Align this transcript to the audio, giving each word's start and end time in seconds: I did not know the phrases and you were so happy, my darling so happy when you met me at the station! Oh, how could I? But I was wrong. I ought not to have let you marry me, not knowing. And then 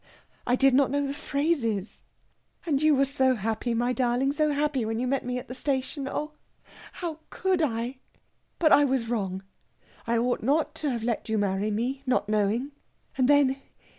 I 0.47 0.55
did 0.55 0.73
not 0.73 0.89
know 0.89 1.05
the 1.05 1.13
phrases 1.13 2.01
and 2.65 2.81
you 2.81 2.95
were 2.95 3.05
so 3.05 3.35
happy, 3.35 3.75
my 3.75 3.93
darling 3.93 4.31
so 4.31 4.49
happy 4.51 4.83
when 4.83 4.97
you 4.97 5.05
met 5.05 5.23
me 5.23 5.37
at 5.37 5.47
the 5.47 5.53
station! 5.53 6.07
Oh, 6.07 6.31
how 6.93 7.19
could 7.29 7.61
I? 7.61 7.99
But 8.57 8.71
I 8.71 8.83
was 8.83 9.09
wrong. 9.09 9.43
I 10.07 10.17
ought 10.17 10.41
not 10.41 10.73
to 10.77 10.89
have 10.89 11.03
let 11.03 11.29
you 11.29 11.37
marry 11.37 11.69
me, 11.69 12.01
not 12.07 12.27
knowing. 12.27 12.71
And 13.15 13.27
then 13.27 13.57